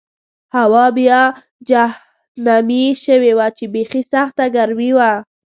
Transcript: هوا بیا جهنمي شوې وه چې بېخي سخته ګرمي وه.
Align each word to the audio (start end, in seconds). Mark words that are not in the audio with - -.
هوا 0.55 0.85
بیا 0.97 1.21
جهنمي 1.69 2.85
شوې 3.03 3.31
وه 3.37 3.47
چې 3.57 3.65
بېخي 3.73 4.01
سخته 4.13 4.45
ګرمي 4.55 4.91
وه. 4.97 5.11